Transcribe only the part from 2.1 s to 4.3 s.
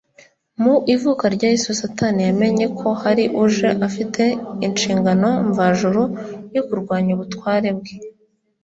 yamenye ko hari uje afite